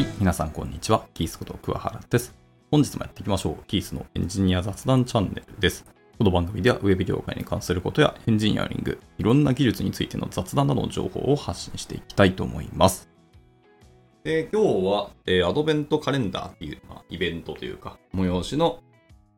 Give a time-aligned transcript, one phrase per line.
[0.00, 1.04] はい、皆さんこんにちは。
[1.12, 2.34] キースこと桑原です。
[2.70, 3.64] 本日もやっていきましょう。
[3.66, 5.84] キースのエンジニア雑談チャンネルです。
[6.16, 13.10] この番組ではウェブ業界に関することやエンジニアリング、いろんな技術についての雑談などの情報を発信していきたいと思います。
[14.24, 18.80] で今日は、えーアドベントカレンダーっていう、まあ、イベントというか、催しの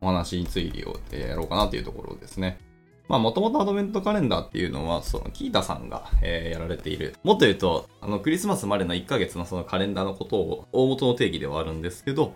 [0.00, 2.60] お話についてを、えやろうかなというところですね。
[3.08, 7.14] まあ、もともとアドベントカレンダーっていうのは、その、キータさんが、えーやられている。
[7.24, 12.34] もっと言うと、あの、クリスマスまでの1ヶ月のそのカレンダーのことを、大元の定義ではあるんですけど、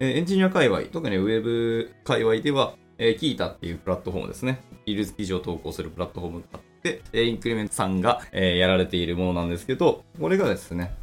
[0.00, 4.60] えーエンジニア界隈、特にウェブ界隈では、えーキータっていうプラットフォームですね。
[4.86, 10.94] 技術記事を投稿するプラットフォームがあって、えーインクリメントさんが、えーやられているものなんですけど、これがですね、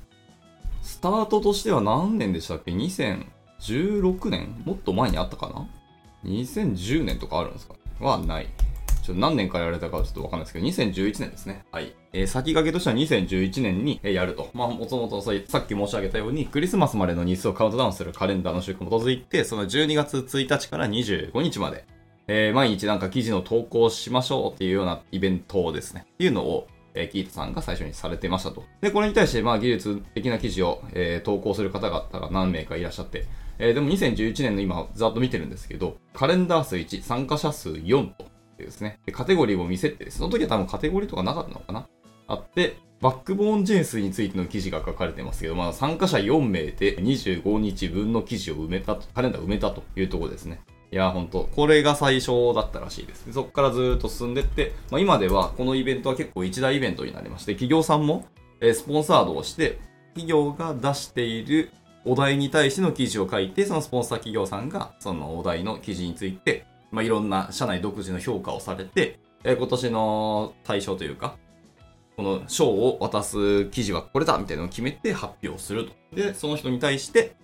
[0.82, 4.62] スタートとしては何年でしたっけ ?2016 年？
[4.66, 5.68] もっと前にあったかな
[6.26, 7.76] ?2010 年とかあるんですか？
[8.00, 8.48] はない。
[9.12, 11.66] ょっと何年からやられたかはちょっとわかんないですけど、2011年ですね。
[11.72, 11.94] はい。
[12.14, 14.50] えー先駆けとしては2011年にえやると。
[14.54, 21.86] まあ、もともとそうさっき申し上げたように、クリスマスまでの日数をカウントダウンするカレンダーの習慣に基づいて、その12月1日から25日まで、
[22.28, 28.64] えー毎日なんか記事の投稿しましょうっていうようなイベントをですね、っていうのを、えーキートさんが最初にされてましたと。
[28.82, 33.26] で、これに対して、まあ、技術的な記事を、えー投稿する方々が何名かいらっしゃって、
[33.60, 38.26] えーでも2011年の今、ざっと見てるんですけど、カレンダー数1、参加者数4と
[38.66, 41.88] ですね、でカテゴリーも見せて、その時は多分カテゴリーとかなかったのかな
[42.28, 50.62] あって、バックボーン JS についての記事が書かれてますけど、まあ、参加者4名で25日分の記事を埋めたと、カレンダー埋めたというところですね。
[50.92, 53.26] いや、ほんと、これが最初だったらしいです。
[53.26, 58.26] でそこからずっと進んでって、まあ、今ではこのイベントは結構一大イベントになりまして、企業さんも、
[58.60, 59.80] えスポンサードをして、
[60.14, 61.72] 企業が出している
[62.06, 71.36] お題に対しての記事を書いて、そのスポンサー企業さんが、そのお題の記事について、まあ、いろんな社内独自の評価をされて、えー今年の対象というか、
[72.16, 75.94] この賞を渡す記事はこれだみたいなのを決めて発表すると。
[76.16, 77.36] で、その人に対して、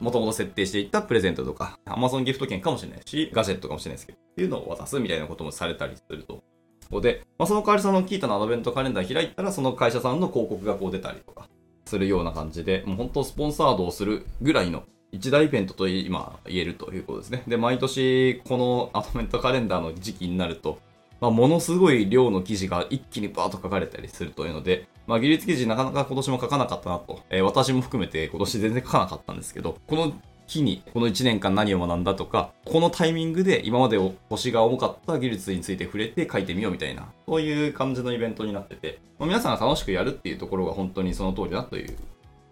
[0.00, 6.34] もともと設定していったプレゼントとか、Amazon ギフト券かもしれないし、ガジェットかもしれないですけど、っていうのを渡すみたいなこともされたりすると。
[6.34, 6.42] こ
[6.90, 11.48] こで、まあ、その代わりそのキータのアドベントカレンダー開いたら、その会社さんの広告がこう出たりとか、
[11.84, 17.42] するような感じで、もう本当スポンサードをするぐらいの一大イベントと今言えるということですね。
[17.46, 20.78] で、毎年このアドベントカレンダーの時期になると、
[21.20, 30.12] まあ、ものすごい量の記事が一気にバーッと書かれたりするというので、まあ、技術記事なかなか今年も書かなかったなと、えー私も含めて今年全然書かなかったんですけど、この
[30.46, 33.98] 日に、この1年間何を学んだとか、このタイミングで今まで
[34.28, 41.96] 腰が重かった技術について触れて書いてみようみたいな、そういう感じのイベントになってて、まあ皆さんが楽しくやるっていうところが本当にその通りだという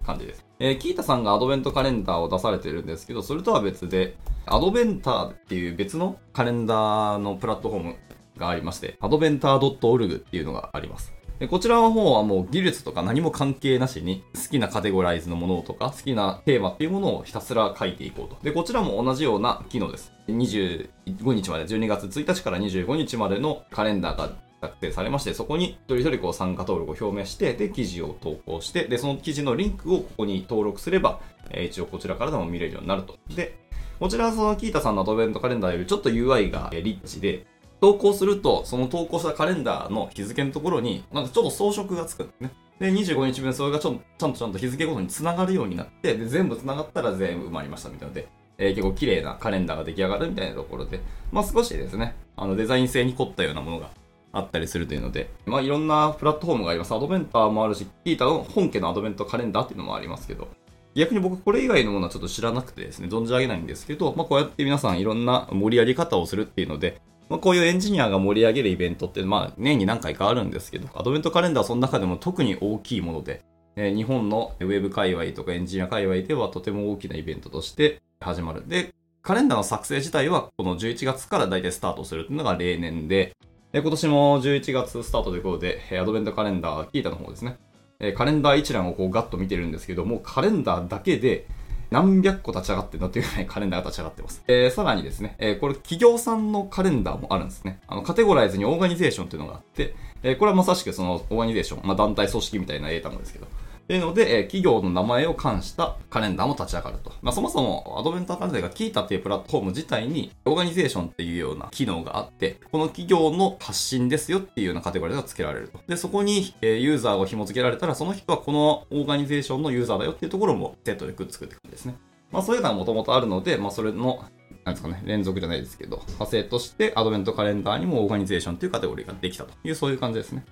[0.07, 0.47] 感じです。
[0.59, 7.97] えーキータさんがアドベントカレンダーを出されてるんですけど、それとは別で、アドベンターっていう別のカレンダーのプラットフォーム
[8.39, 11.13] がありまして、アドベンター .org っていうのがあります。
[11.51, 18.39] こちらの方はもう技術とか何も関係なしに好きなカテゴライズのものとか好きなテーマっていうものをひたすら書いていこうと。
[18.43, 20.13] で、こちらも同じような機能です。
[20.29, 20.89] 25
[21.35, 24.31] 日まで、12月1日から25日までのカレンダーが
[24.67, 33.19] 作成されまして、そこに一人一人こう参加登録を表明して、で、記事を投稿して、で、その記事のリンクをここに登録すれば、えー一応こちらからでも見れるようになると。
[33.35, 33.59] で、
[33.99, 37.47] こちらはそのキータさんのアドベントカレンダーよりちょっと UI がリッチで、
[37.81, 42.51] 投稿すると、その投稿したカレンダーの日付のところに、なんかちょっと装飾がつくんですね。
[42.79, 48.29] で、25日分それがちょちゃんとちゃんと日付ごとに繋がるようになって、で、全部繋がったら全部埋まりましたみたいなので、
[48.59, 51.01] えー結構綺麗なカレンダーが出来上がるみたいなところで、
[51.33, 53.91] まあ少しですね、あのデザイン性に凝ったようなものが
[54.37, 56.95] あったりするというので、まあいろんなプラットフォームがあります。
[56.95, 60.49] アドベンターもあるし、キータの本家のアドベントカレンダーっていうのもありますけど、
[60.95, 73.43] 逆に僕これ以外のものはちょっと知らなくてですね、存じ上げないんですけど、まあこうやって皆さんいろんな盛り上げ方をするっていうので、まあ、こういうエンジニアが盛り上げるイベントって、まあ、年に何回かあるんですけど、アドベントカレンダーはその中でも特に大きいもので、
[73.77, 78.67] え日本のウェブ界隈とかエンジニア界隈ではとても大きなイベントとして始まる。
[78.67, 83.37] で、カレンダーの作成自体はこの11月から大体スタートするっていうのが例年で、
[83.77, 87.59] え今年も11月スタートということで、えアドベントカレンダー、キータの方ですね。
[88.01, 91.47] えカレンダー一覧をこうガッと見てるんですけども、カレンダーだけで
[91.91, 94.43] 何百個立ち上がってるのっていうぐらいカレンダーが立ち上がってます。
[94.49, 97.81] えー、さらにですね、えーこれ企業さんのカレンダーもあるんですね。
[97.87, 103.47] あの、カテゴライズにオーガニゼーションっていうのがあって、えーこれはまさしくその organization、まあ団体組織みたいな英単語ですけど、
[103.87, 107.13] っていうので、え企業の名前を冠したカレンダーも立ち上がると。
[107.23, 115.79] まあ、そもそもアドベントカレンダーが Qiita っていうプラットフォーム自体に organization っていうような機能があって、この企業の発信ですよっていうようなカテゴリーが付けられると。
[115.87, 121.95] で、そこに、えユーザーを紐付けられたら、その人はこの organization のユーザーだよっていうところもセットでくっつくって感じですね。
[122.33, 124.25] まあ、そういうのはもともとあるので、まあ、それの、
[124.65, 130.45] なんですかね、連続じゃないですけど、派生としてアドベントカレンダーにも organization っていうカテゴリーができたという、そういう感じですね。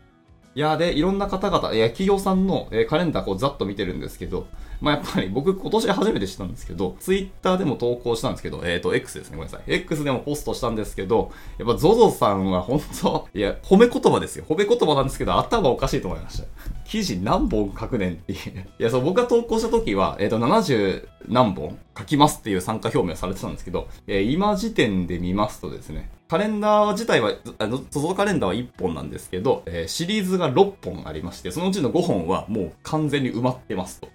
[0.55, 4.47] いや、で、いろんな方々、いや、企業さんの、えーカレンダーこうざっと見てるんですけど、
[4.81, 9.75] まあやっぱり僕今年初めて知ったんですけど、ツイッターでも投稿したんですけど、えっ、と、X ですね、ごめんなさい。
[9.75, 14.45] X でもポストしたんですけど、やっぱ ZOZO さんは本当いや、褒め言葉ですよ。
[14.49, 16.45] 褒め言葉なんですけど、頭おかしいと思いました。
[16.85, 18.39] 記事何本書くねんっていう。
[18.79, 34.09] いや、そう、僕が投稿した時は、えっ、と、70何本書きますっていう参加表明されてたんですけど、えー今時点で見ますとですね、カレンダー自体は、あの、ZOZO カレンダーは1本なんですけど、えーシリーズが6本ありまして、そのうちの5本はもう完全に埋まってますと。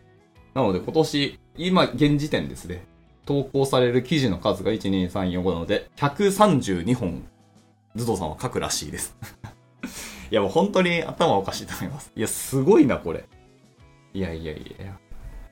[0.53, 2.83] なので今年、今現時点ですね、
[3.25, 7.25] 投稿される記事の数が1、2、3、4、5なので、132本、
[7.95, 9.15] ズドさんは書くらしいです。
[10.29, 12.11] いやもう本当に頭おかしいと思います。
[12.17, 13.23] いや、すごいな、これ。
[14.13, 14.99] いやいやいやいや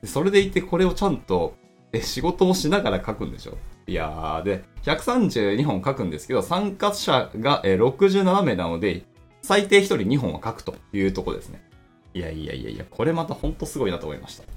[0.03, 1.55] それでいてこれをちゃんと、
[1.93, 3.57] え、仕事もしながら書くんでしょ？
[3.87, 9.03] いやー、で、132本書くんですけど、参加者が67名なので、
[9.41, 11.63] 最低1人2本は書くというとこですね。
[12.13, 14.43] いやいやいやいや、これまたほんとすごいなと思いました。
[14.43, 14.47] い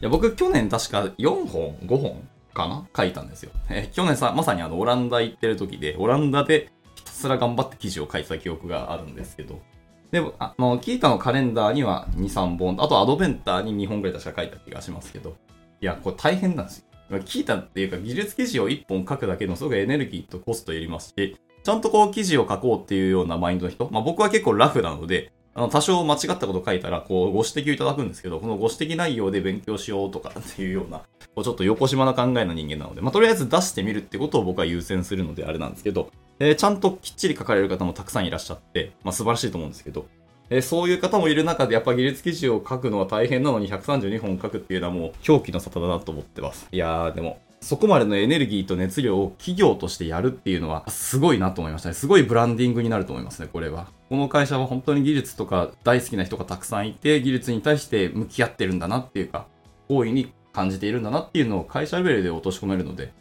[0.00, 2.86] や、僕去年確か4本、5本かな？
[2.94, 3.50] 書いたんですよ。
[3.70, 9.62] え去年さ、まさにあの、オランダ行ってる時で、オランダでひたすら頑張って記事を書いた記憶があるんですけど、
[10.10, 15.34] でも、あの、キータのカレンダーには2、3本、あとアドベンターに2本ぐらい確か書いた気がしますけど、
[15.80, 17.20] いや、これ大変なんですよ。
[17.24, 30.98] キータっていうか技術記事を1本書くだけのすごくエネルギーとコストいりますし、ちゃんとこう記事を書こうっていうようなマインドの人、まあ僕は結構ラフなので、あの、多少間違ったこと書いたら、こう、ご指摘をいただくんですけど、このご指摘内容で勉強しようとかっていうような、
[31.34, 40.06] こう、ちょっと横島な考えの人間なので、まあ、とりあえず出してみるってことを僕は優先するのであれなんですけど、えーちゃんときっちり書かれる方もたくさんいらっしゃって、まあ、素晴らしいと思うんですけど、
[40.48, 46.68] えそういう方もいる中で、やっぱ技術記事を書くのは大変なのに132本書くっていうのはもう、狂気の沙汰だなと思ってます。
[46.70, 51.94] いやー、でも、そこまでのエネルギーと熱量を企業としてやるっていうのは、すごいなと思いましたね。
[51.94, 53.88] すごいブランディングになると思いますね、これは。
[54.08, 59.46] この会社は本当に技術とか大好きな人がたくさんいて、技術に対して向き合ってるんだなっていうか、
[59.88, 63.12] 大いに感じているんだなっていうのを会社レベルで落とし込めるので、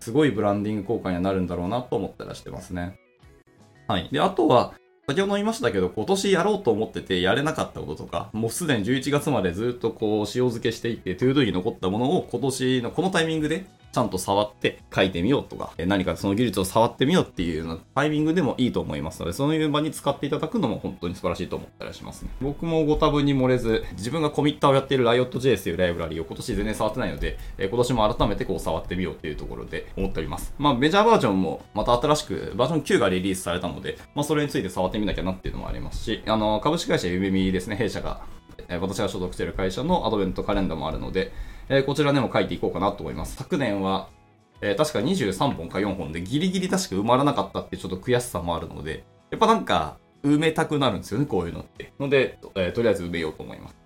[0.00, 2.98] すごいブランディング効果にはなるんだろうなと思ったりしてますね。
[3.88, 4.08] はい。
[4.12, 4.74] で、あとは、
[5.06, 22.30] 先ほど言いましたけど、今年やろうと思っててやれなかったこととか、もうすでに11月までずっとこう塩漬けしていて、 ToDo に残ったものを今年のこのタイミングでちゃんと触って書いてみようとか、何かその技術を触ってみようっていうようなタイミングでもいいと思いますので、そういう場に使っていただくのも本当に素晴らしいと思ったりしますね。
[22.40, 30.52] 僕もご多分に漏れず、自分がコミッターをやっている Riot.js というライブラリーを今年全然触ってないので、今年も改めてこう触ってみようっていうところで思っております。
[30.58, 38.22] まあメジャーバージョンもまた新しくバージョン9がリリースされたので、まあそれについて触ってみなきゃなっていうのもありますし、あの、株式会社ゆめみですね、弊社が
[38.80, 41.32] 私が所属している会社のアドベントカレンダーもあるので、
[41.68, 43.36] えーこちらでも書いていこうかなと思います。
[43.36, 44.08] 昨年は、
[44.60, 51.92] えー確か23本か4本でギリギリ確か埋まらなかったってちょっと悔しさもあるので、やっぱなんか埋めたくなるんですよね、こういうのって。
[51.98, 53.76] ので、えーとりあえず埋めようと思います。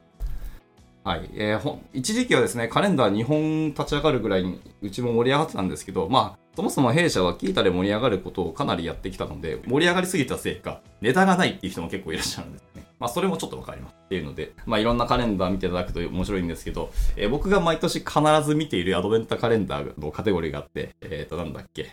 [1.04, 1.30] はい。
[1.34, 12.82] えーほ一時期はですね、カレンダー2本立ち上がるぐらいに、うちも盛り上がってたんですけど、まあ、そもそも弊社はキータで盛り上がることをかなりやってきたので、盛り上がりすぎたせいか、ネタがないっていう人も結構いらっしゃるんですね。
[12.98, 13.96] まあ、それもちょっとわかります。
[14.06, 21.90] っていうので、まあ、いろんなカレンダー見ていただくと面白いんですけど、えー僕が毎年必ず見ているアドベンタカレンダーのカテゴリーがあって、えっ、と、なんだっけ。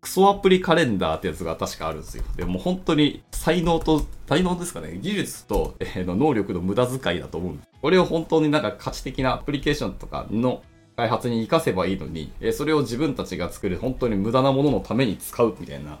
[0.00, 2.24] クソアプリカレンダーってやつが確かあるんですよ。
[2.36, 7.68] でも本当に才能と、才能ですかね、技術と、えーの能力の無駄遣いだと思うんです。
[7.82, 10.62] これを本当になんか価値的なアプリケーションとかの
[10.96, 16.00] 開発に活かせばいいのに、えそれを自分たちが作る本当に無駄なもののために使うみたいな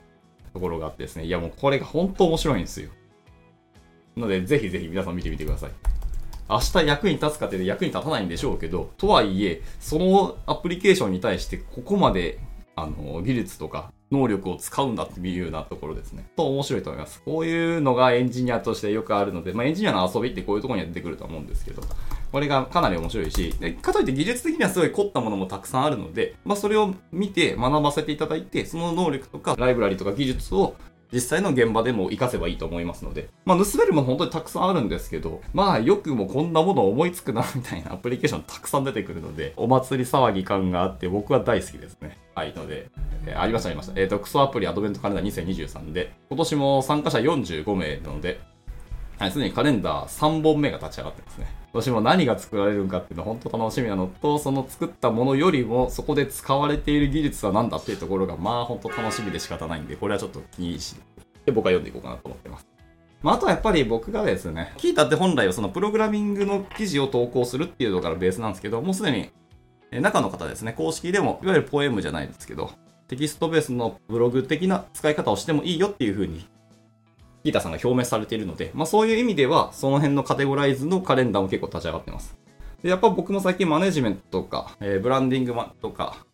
[0.52, 2.90] ところがあってですね、いやもうこれが本当面白いんですよ。
[4.18, 5.70] ので、ぜひぜひ皆さん見てみてください。
[6.50, 12.38] 明日役に立つかっていうと役に立たないんでしょうけど、とはいえ、そのアプリケーションに対してここまで、
[12.74, 16.26] あの、技術とか能力を使うんだっていうようなところですね。
[16.36, 17.20] と面白いと思います。
[17.24, 21.82] こういうのがエンジニアとしてよくあるので、まあエンジニアの遊びってこういうところには出てくると思うんですけど、
[22.32, 30.76] これがかなり面白いし、でかといって技術的にはすごい凝ったものもたくさんあるので、まあそれを見て学ばせていただいて、その能力とかライブラリとか技術を
[31.12, 42.18] 実際の現場でも活かせばいいと思いますので、まあ、盗めるも本当にたくさんあるんですけど、まあ、よくもこんなもの思いつくな、 みたいなアプリケーションたくさん出てくるので、お祭り騒ぎ感があって、僕は大好きですね。
[42.34, 42.88] はい、ので、
[43.26, 44.00] えーありました、ありました。
[44.00, 48.40] えっ、と、クソアプリアドベントカレンダー2023で、今年も参加者45名なので、
[49.18, 51.46] はい、すでにカレンダー3本目が立ち上がってますね。
[51.72, 60.94] 私も何が作られるのかっていうのは本当楽しみなのと、その作ったものよりもそこで使われている技術は何だっていうところがまあ本当楽しみで仕方ないんで、これはちょっと気にし、
[61.44, 62.68] で僕は読んでいこうかなと思ってます。
[63.20, 69.30] まあ、あとはやっぱり僕がですね、キータって本来はそのプログラミングの記事を投稿するっていうのからベースなんですけど、もうすでに
[70.00, 72.70] 中の方ですね、公式でも、いわゆるポエムじゃないですけど、
[73.08, 76.46] テキストベースのブログ的な使い方をしてもいいよっていう風に、
[77.48, 82.36] ギータさんが表明されているので、まあそういう意味では、その辺のカテゴライズのカレンダーも結構立ち上がってます。
[82.82, 86.26] で、やっぱ僕も最近マネジメントとか、えー、ブランディングとか、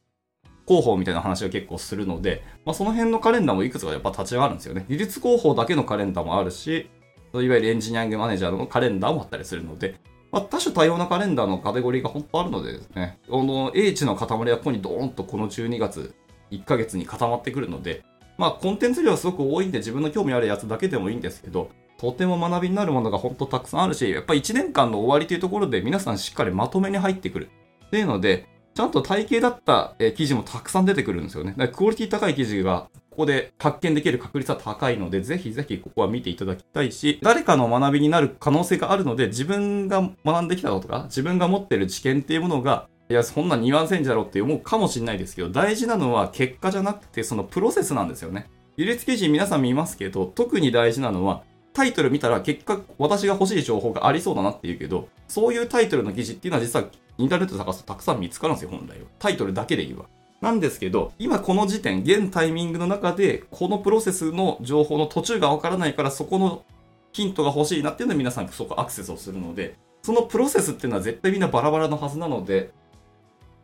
[0.67, 4.85] 広報みたいな話を結構するので、まあその辺のカレンダーもいくつかやっぱ立ち上がるんですよね。
[4.89, 6.91] 技術広報だけのカレンダーもあるし、
[7.33, 16.15] いわゆるエンジニアングマネージャーのカレンダーもあったりするので、まあ、多種多様なカレンダーのカテゴリーが本当あるのでですね、この英知の塊はここにドーンとこの12月
[16.51, 18.05] 1ヶ月に固まってくるので、
[18.39, 27.51] まあコンテンツ量はすごく多いんで自分の興味あるやつだけでもいいんですけど、とても学びになるものが本当たくさんあるし、やっぱ1年間の終わりというところで皆さんしっかりまとめに入ってくる。
[27.87, 31.53] っていうので、ちゃんと体系だった記事もたくさん出てくるんですよね。
[31.53, 48.51] だからクオリティ高い記事がここで発見できる確率は高いので、ぜひぜひここは見ていただきたいし、誰かの学びになる可能性があるので、自分が学んできたこととか、自分が持ってる知見っていうものが、いや、そんな2番センチだろうって思うかもしれないですけど、大事なのは結果じゃなくて、そのプロセスなんですよね。
[48.77, 51.45] 輸出記事皆さん見ますけど、特に大事なのは、
[51.75, 56.87] タイトル見たら結果私が欲しい情報がありそうだなって言うけど、そういうタイトルの記事っていうのは実は
[57.19, 59.07] インターネット探すとたくさん見つかるんですよ、本来は。
[59.21, 60.07] タイトルだけで言えば。
[60.41, 66.65] なんですけど、今この時点、現タイミングの中で、このプロセスの情報の途中がわからないから、そこの
[67.13, 72.73] ヒントが欲しいなっていうので皆さんそこアクセスをするので、そのプロセスっていうのは絶対みんなバラバラのはずなので、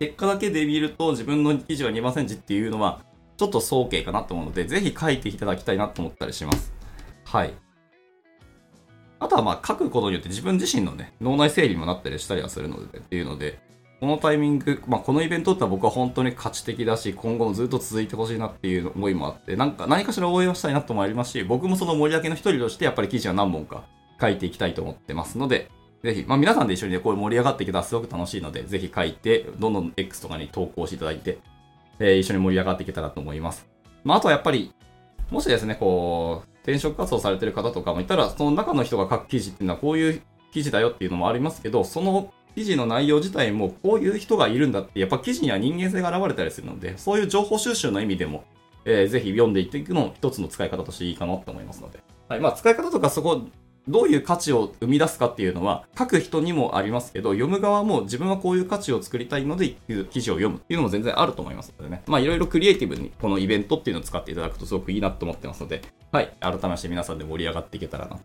[0.00, 3.02] 結果だけで見ると自分の記事は2番センチっていうのは、
[3.36, 6.72] ちょっと早計かなと思うので、ぜひ書いていただきたいなと思ったりします。
[7.26, 7.52] はい。
[9.18, 13.60] あとはまあ書くことによって自分自身のね、脳内整理もなったりしたりはするので、っていうので、
[14.00, 23.84] このタイミング、まあ、このイベントって僕は本当に価値的だし、今後もずっと続いてほしいなっていう思いもあって、なんか何かしら応援をしたいなともありますし、僕もその盛り上げの一人としてやっぱり記事は何本か
[24.18, 25.70] 書いていきたいと思ってますので、
[26.02, 31.38] ぜひ、まあ皆さんで一緒にね、こう盛り上がっていけたらすごく楽しいので、ぜひ書いて、どんどん X とかに投稿していただいて、
[31.98, 33.66] えー、一緒に盛り上がっていけたらと思います。
[34.04, 34.72] まああとはやっぱり、
[35.30, 48.44] もしですね、こう、転職活動されてる方とかもいたら、その中の人が書く記事っていうのはこういう記事だよっていうのもありますけど、その記事の内容自体もこういう人がいるんだって、やっぱ記事には人間性が現れたりするので、そういう情報収集の意味でも、
[48.84, 52.00] えー、ぜひ読んでいっていくのも一つの使い方としていいかなと思いますので。
[52.28, 52.40] はい。
[52.40, 53.42] まあ、使い方とかそこ、
[53.88, 59.70] どういう価値を生み出すかっていうのは、書く人にもありますけど、読む側も自分はこういう価値を作りたいので、
[60.10, 62.02] 記事を読むっていうのも全然あると思いますのでね。
[62.06, 65.82] まあ、いろいろクリエイティブにこのイベントっていうのを使っていただくとすごくいいなと思ってますので、
[66.12, 66.32] はい。
[66.40, 68.22] 改めまして皆さんで盛り上がっていけたらなと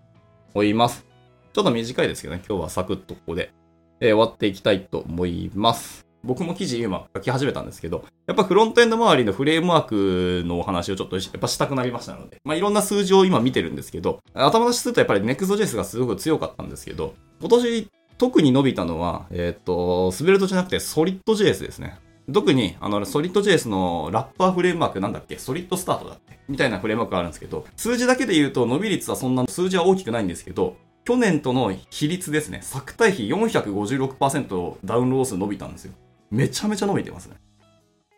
[0.54, 1.06] 思います。
[1.54, 3.52] ちょっと短いですけどね、今日はサクッとここで
[4.00, 6.05] えー、終わっていきたいと思います。
[6.26, 22.00] 僕も記事今書き始めたんですけど、やっぱフロントエンド周りのフレームワークのお話をちょっとやっぱしたくなりましたので、まあ、いろんな数字を今見てるんですけど、頭出しするとやっぱり Next.js がすごく強かったんですけど、今年特に伸びたのは、えっ、ー、と、スベルトじゃなくて SolidJS ですね。
[22.34, 25.38] 特に、あの、SolidJS のラッパーフレームワークなんだっけ？
[25.38, 26.40] ソリッドスタートだって。
[26.48, 35.94] みたいなフレームワークがあるんですけど、数字だけで言うと伸び率はそんな数字は大きくないんですけど、去年との比率ですね、昨対比456%ダウンロード数伸びたんですよ。
[36.32, 37.36] めちゃめちゃ伸びてますね。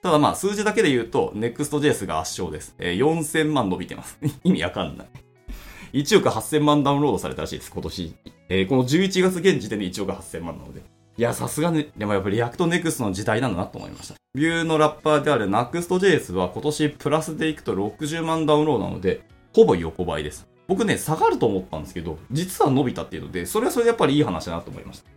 [0.02, 2.76] ただまあ、数字だけで言うと、Next.js が圧勝です。
[2.78, 4.18] えー、4000万伸びてます。
[4.44, 5.08] 意味わかんない。
[5.94, 8.16] 1億8000万ダウンロードされたらしいです、今年。
[8.50, 10.82] えー、この11月現時点で1億8000万なので。
[11.18, 14.16] いや、さすがに、でもやっぱり React Next の時代なんだなと思いました。
[14.36, 19.22] Vue のラッパーである Nuxt.js は今年プラスでいくと60万ダウンロードなので、
[19.54, 20.48] ほぼ横ばいです。
[20.68, 25.10] 僕ね、下がると思ったんですけど、実は伸びたっていうので、それはそれでやっぱりいい話だなと思いました。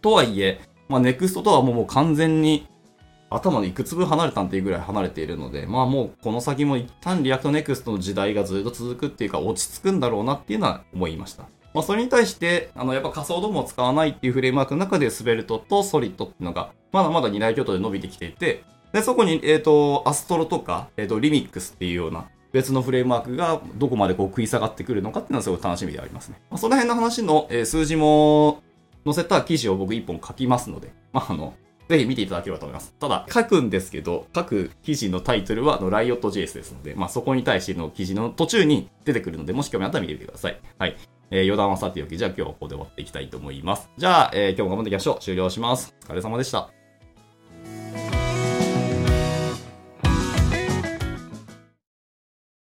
[0.00, 2.66] とはいえ、まあ、 Next とはもう完全に
[3.30, 11.44] 頭のいくつ分離れたんっていうぐらい離れているので、まあもうこの先も一旦 React Next の時代がずっと続くっていうか落ち着くんだろうなっていうのは思いました。
[11.74, 26.40] まあそれに対して、あのやっぱ仮想 DOM を使わないっていうフレームワークの中で Svelte と Solid っていうのがまだまだ二大巨頭で伸びてきていて、で、そこに、えっ、ー、と、アストロとか、えっ、ー、と、リミックスっていうような、別のフレームワークがどこまでこう食い下がってくるのかっていうのはすごい楽しみでありますね。
[26.50, 28.62] まあ、その辺の話の、えー、数字も
[29.12, 31.54] 載せた記事を僕一本書きますので、まあ、あの、
[31.88, 32.94] ぜひ見ていただければと思います。
[33.00, 40.60] ただ、書くんですけど、書く記事のタイトルは、あの、Riot.js ですので、まあ、そこに対しての記事の途中に出てくるので、もし興味あったら見てみてください。
[40.78, 40.96] はい。
[41.30, 43.90] えー、余談はさておき、じゃあ今日はここで終わっていきたいと思います。
[43.96, 45.18] じゃあ、えー、今日も頑張っていきましょう。
[45.20, 45.94] 終了します。
[46.04, 48.07] お疲れ様でした。